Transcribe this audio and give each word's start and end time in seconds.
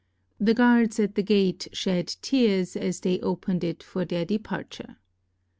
The 0.39 0.55
guards 0.55 0.99
at 0.99 1.13
the 1.13 1.21
gate 1.21 1.67
shed 1.73 2.07
tears, 2.23 2.75
as 2.75 3.01
they 3.01 3.19
opened 3.19 3.63
it 3.63 3.83
for 3.83 4.03
their 4.03 4.25
departure. 4.25 4.95